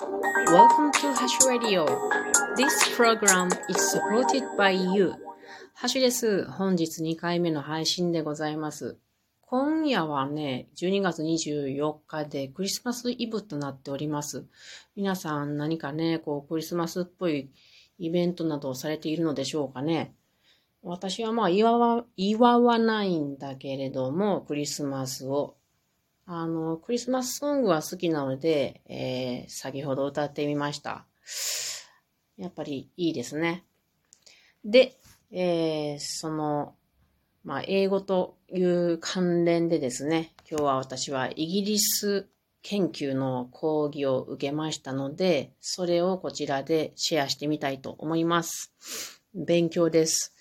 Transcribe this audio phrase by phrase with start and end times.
[0.00, 1.84] Welcome to Hash Radio.
[2.56, 5.12] This program is supported by you.
[5.74, 6.46] ハシュです。
[6.46, 8.96] 本日2回目の配信でございます。
[9.42, 14.46] 今夜はね、12月24日でクリスマスイブとなっております。
[14.96, 17.50] 皆さん何かね、こうクリスマスっぽい
[17.98, 20.14] イベントなどをされているのでしょうかね。
[20.82, 25.56] 私はまあ祝わ、祝わないんだけれども、クリスマスを。
[26.32, 31.04] あの、クリスマスソングは好きなので、えー、先ほど歌ってみました。
[32.36, 33.64] やっぱりいいですね。
[34.64, 34.96] で、
[35.32, 36.76] えー、その、
[37.42, 42.28] まあ、英語という関連でですね、今日は私はイギリス
[42.62, 48.72] 研究の講義を受けましたので、それをこちらでシェアしてみたいと思います。
[49.34, 50.32] 勉強です。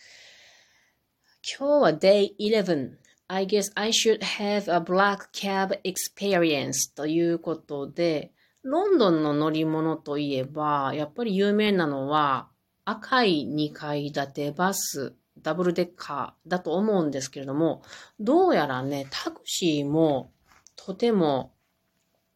[1.60, 3.09] 今日は Day 11。
[3.32, 8.32] I guess I should have a black cab experience ということで、
[8.64, 12.50] ロンドンの乗り物といえば、やっぱり有名なのは
[12.86, 17.84] 赤い2階建てバスダブルデッカーだと思うんですけれども、
[18.20, 20.32] どうやらね、タクシーも
[20.76, 21.54] とても、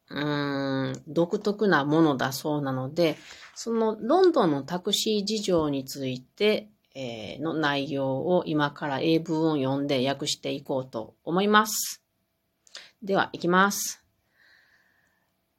[0.09, 3.17] うーん、独特なものだそうなので、
[3.55, 12.02] そのロンドンのタクシー事情について、えー、の内容を今から英文を読んで訳していこうと思います。
[13.02, 14.02] では、いきます。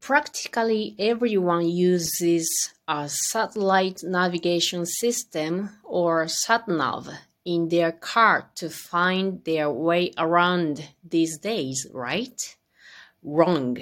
[0.01, 2.45] Practically everyone uses
[2.87, 7.09] a satellite navigation system or SatNav
[7.45, 12.57] in their car to find their way around these days, right?
[13.23, 13.77] Wrong.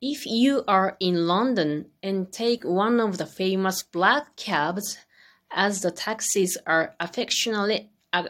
[0.00, 4.98] If you are in London and take one of the famous black cabs,
[5.51, 8.29] as the taxis are affectionately, uh,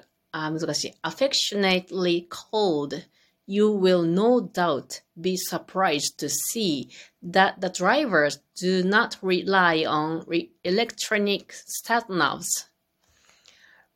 [1.04, 3.06] affectionately called,
[3.46, 6.90] you will no doubt be surprised to see
[7.22, 12.66] that the drivers do not rely on re- electronic sat navs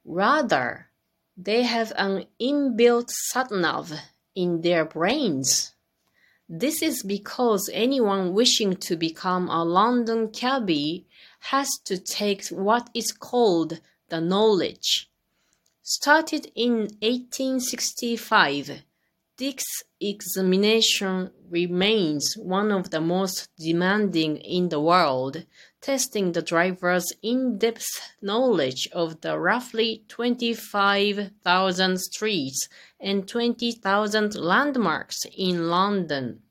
[0.04, 0.88] Rather,
[1.38, 3.98] they have an inbuilt satnav
[4.36, 5.74] in their brains.
[6.54, 11.08] This is because anyone wishing to become a London cabbie
[11.40, 13.80] has to take what is called
[14.10, 15.10] the knowledge.
[15.82, 18.84] Started in 1865,
[19.38, 19.64] this
[20.02, 25.46] examination remains one of the most demanding in the world
[25.82, 32.70] testing the driver's in-depth knowledge of the roughly 25,000 streets
[33.00, 36.42] and 20,000 landmarks in London.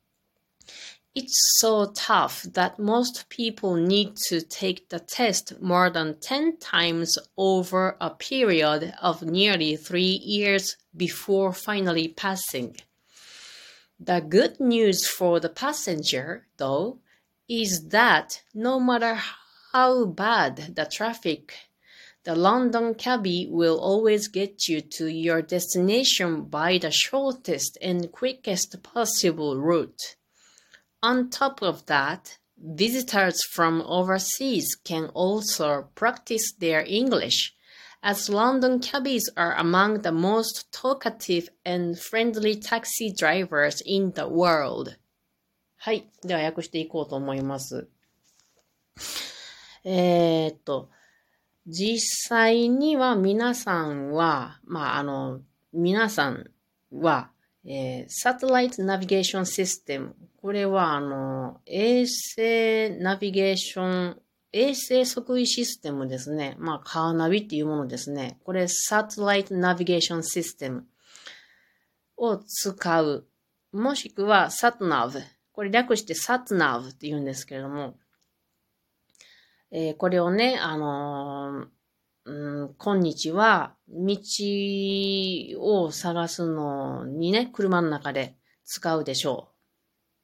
[1.15, 7.19] It's so tough that most people need to take the test more than 10 times
[7.37, 12.77] over a period of nearly three years before finally passing.
[13.99, 17.01] The good news for the passenger, though,
[17.51, 19.19] is that no matter
[19.73, 21.53] how bad the traffic,
[22.23, 28.81] the London cabbie will always get you to your destination by the shortest and quickest
[28.85, 30.15] possible route.
[31.03, 37.53] On top of that, visitors from overseas can also practice their English,
[38.01, 44.97] as London cabbies are among the most talkative and friendly taxi drivers in the world.
[45.83, 46.11] はい。
[46.23, 47.89] では訳していこうと思います。
[49.83, 50.91] えー、っと、
[51.67, 55.41] 実際には皆さんは、まあ、あの、
[55.73, 56.51] 皆さん
[56.93, 57.31] は、
[57.65, 60.15] えー、サテライトナビゲーションシステム。
[60.43, 64.21] これは、あの、衛星ナビゲーション、
[64.53, 66.57] 衛星測位システムですね。
[66.59, 68.39] まあ、カーナビっていうものですね。
[68.45, 70.85] これ、サテライトナビゲーションシステム
[72.19, 73.27] を使う。
[73.73, 75.23] もしくは、サトナブ。
[75.53, 77.99] これ略してサツナーブって言うんですけれども、
[79.71, 81.69] えー、これをね、あのー、
[82.25, 84.17] うん、今日は道
[85.59, 89.55] を探すのにね、車の中で使うでしょう。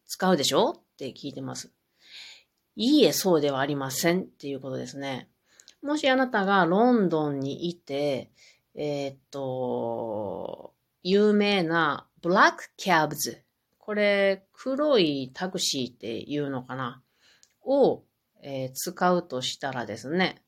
[0.09, 0.77] 使うでしょう？
[0.77, 1.73] って聞いてます。
[2.77, 5.31] いいえ、そうではありませんっていうことですね。
[5.83, 8.31] もしあなたがロンドンにいて、
[8.75, 13.43] えー、っと、有名なブラックキャブズ
[13.87, 17.05] これ、黒いタクシーっていうのかな？
[17.65, 18.03] を、
[18.43, 20.43] えー、使うとしたらですね、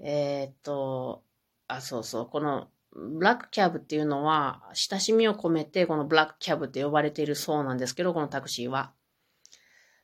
[0.00, 1.22] えー、っと、
[1.68, 8.90] あ、そうそう、このブラックキャブっていうのは、親しみを込めてこのブラックキャブって呼ばれているそうなんですけど、このタクシーは。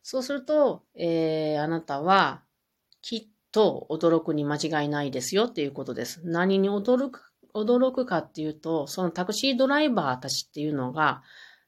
[0.05, 2.45] そうすると、えー、あなたは、
[3.03, 6.21] きっと驚くに間違いないですよっていうことです。
[6.23, 11.25] 何に驚く、驚くかっていうと、そのタクシードライバーたちっていうのが、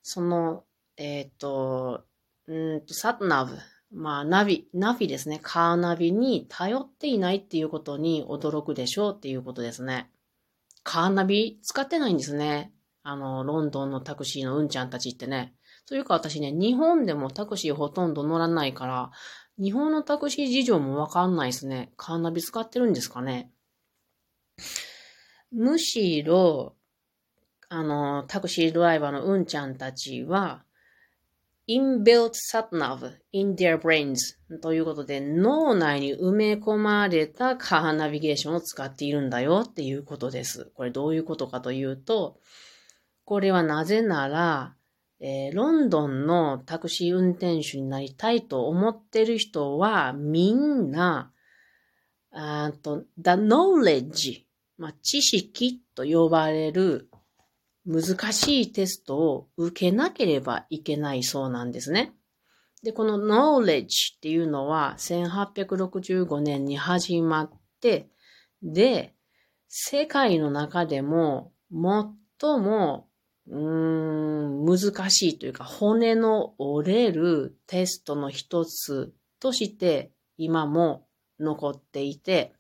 [0.09, 0.63] その
[0.97, 2.05] えっ、ー、と、
[2.47, 3.57] うんと、サトナブ
[3.93, 5.39] まあ、ナビ、ナビですね。
[5.43, 10.11] カーナビに頼っていないっていうことに驚くでしょうっていうことですね。
[10.83, 12.73] カーナビ使ってないんですね。
[13.03, 15.55] あの、ロンドンのタクシーのうんちゃんたちってね。
[15.87, 19.11] というか私ね、日本でもタクシーほとんど乗らないから、
[19.59, 21.93] 日本のタクシー事情もわかんないですね。
[21.97, 23.53] カーナビ使ってるんですかね。
[25.53, 26.75] むしろ、
[27.69, 30.65] あの、タクシードライバーのうんちゃんたちは、
[31.69, 40.71] inbuilt satnav in their brains ということで脳内に埋め込まれたカーナビゲーションを使っているんだよっていうことです。
[40.75, 42.39] これどういうことかというと、
[43.25, 44.77] これはなぜなら、
[45.19, 51.33] えー、ロンドンのタクシー運転手になりたいと思ってる人はみんな、
[52.31, 54.45] あと、the knowledge、
[54.79, 57.09] まあ、知識と呼ばれる
[57.87, 62.13] 難しいテストを受けなければいけないそうなんですね。
[62.83, 67.51] で、この knowledge っていうのは1865年に始まっ
[67.81, 68.11] て、
[68.63, 69.15] で、
[69.69, 73.09] 世界の中でも最も、
[73.49, 81.07] うーん、難しいというか骨の折れるテストの一つとして今も
[81.39, 82.55] 残っていて、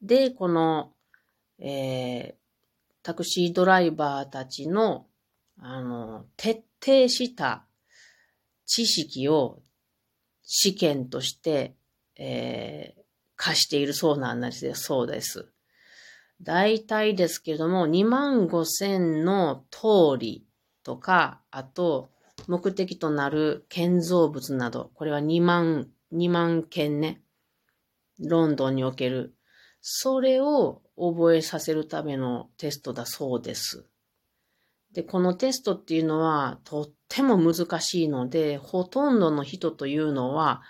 [0.00, 0.92] で、この、
[1.58, 2.47] えー、
[3.08, 5.06] タクシードライバーたちの、
[5.58, 7.64] あの、徹底した
[8.66, 9.62] 知識を
[10.42, 11.74] 試験として、
[12.16, 13.02] えー、
[13.34, 14.70] 貸しているそうなんです。
[14.74, 15.50] そうです。
[16.42, 20.46] 大体ですけれども、2万5千の通り
[20.82, 22.10] とか、あと、
[22.46, 27.22] 目的となる建造物など、これは2万、2万件ね。
[28.20, 29.34] ロンドンにおける。
[29.80, 33.84] それを覚えさせるためのテストだそうです。
[34.92, 40.62] で、このテストっていうのはとっても難しいので、ほとんどの人というのは、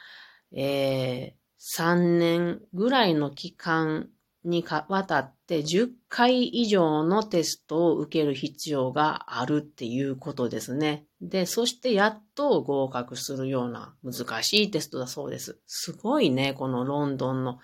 [0.53, 4.09] えー、3年ぐらいの期間
[4.45, 11.05] にわたって10回以上のテストを受ける必要があるっていうことですね。
[11.21, 15.59] で、そしてやっと合格するような難しいテストだそうです。
[15.67, 17.59] すごいね、このロンドンの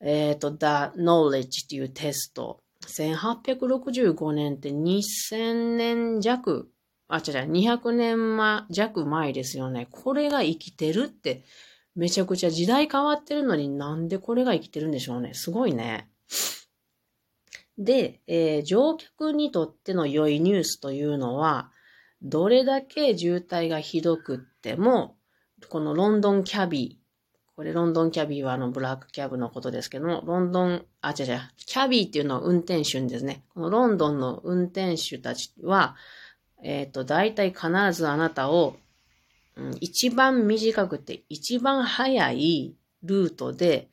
[0.00, 2.62] えっ、ー、と、The Knowledge っていうテスト。
[2.86, 6.70] 1865年って2000年弱、
[7.08, 9.88] あ、違う違う、200年弱前ですよね。
[9.90, 11.44] これが生きてるって、
[11.94, 15.34] めちゃくちゃ時代変わってるのになんでこれが生きてるんでしょうね。
[15.34, 16.08] すごいね。
[17.76, 21.70] で、えー、乗客にとっての良いニュースというのは、
[22.22, 25.16] どれだけ渋滞がひどくっても、
[25.68, 26.99] このロンドンキャビ
[27.60, 33.42] これロンドンキャビーはあのブラックキャブのことですけども、ロンドン、あ、違う違う、キャビーっていうのは運転手ですね。
[33.52, 35.94] このロンドンの運転手たちは、
[36.62, 38.78] えっ、ー、と、大体必ずあなたを、
[39.56, 43.90] うん、一番短くて一番早いルートで、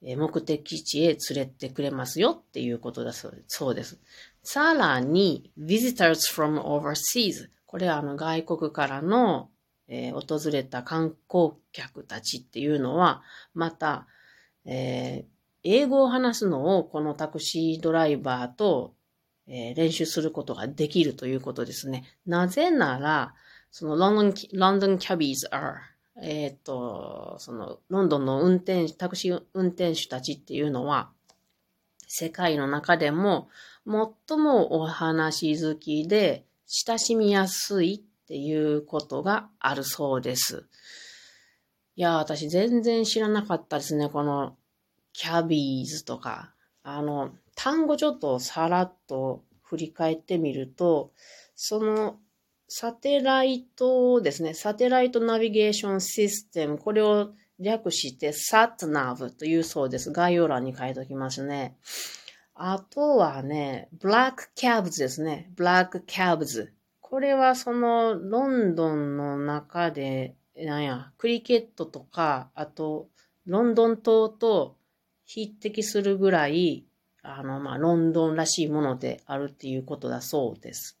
[0.00, 3.32] え目的地へ連れてくれますよっていうことだそ
[3.70, 3.98] うです。
[4.44, 7.48] さらに、visitors from overseas。
[7.66, 9.50] これはあの外国からの
[9.88, 13.22] えー、訪れた観光客たちっていうのは、
[13.54, 14.06] また、
[14.64, 15.26] えー、
[15.64, 18.94] 英語を話すのをこのタクシードライバーと、
[19.46, 22.04] えー、練習することができるということですね。
[22.26, 23.34] なぜなら、
[23.70, 25.76] そのロンドン、ロンドンキャビーズ are
[26.20, 31.10] えっ、と、その、ロンドンの運転、タクシー運転手たちっていうのは、
[32.08, 33.48] 世界の中でも
[33.86, 40.66] 最もお話好きで親しみやすいっていうことがあるそうです。
[41.96, 44.10] いや、私全然知らなかったですね。
[44.10, 44.54] この
[45.14, 46.52] キャビーズとか。
[46.82, 51.10] あの、単語ちょっとさらっと振り返ってみると、
[51.56, 52.18] その
[52.68, 54.52] サテライトですね。
[54.52, 56.76] サテライトナビゲーションシステム。
[56.76, 60.10] これを略して SATNAV というそうです。
[60.12, 61.78] 概要欄に書いておきますね。
[62.54, 65.50] あとはね、ブラックキャブズですね。
[65.56, 66.74] ブラックキャブズ。
[67.10, 73.08] これはそのロンドンの中で、なんや、クリケットとか、あと、
[73.46, 74.76] ロンドン島と
[75.24, 76.84] 匹敵するぐらい、
[77.22, 80.98] あの、まあ、ロンドンらしいものであるっていうことだそうです。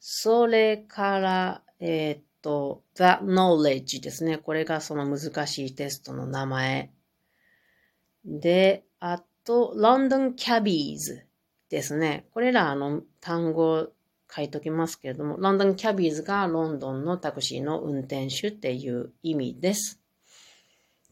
[0.00, 4.38] それから、えー、っと、The Knowledge ですね。
[4.38, 6.90] これがその難しいテストの名前。
[8.24, 11.26] で、あと、London Cabbies
[11.68, 12.24] ですね。
[12.32, 13.92] これらあの単語
[14.34, 20.00] 書いときますけれども、ロンドンキャビーズがロンドンのタクシーの運転手っていう意味です。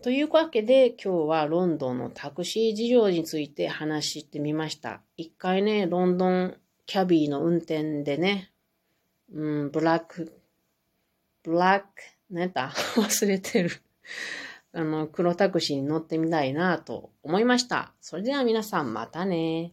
[0.03, 5.03] というわけで今日はロンドンのタクシー事情について話してみました。
[5.19, 8.51] 一回ね、ロンドンキャビーの運転でね、
[9.33, 10.33] うん、ブラック、
[11.43, 11.87] ブラック、
[12.31, 13.71] 何だ 忘れてる。
[14.73, 17.93] あの、黒タクシーに乗ってみたいなと思いました。
[18.01, 19.73] それでは皆さんまたね。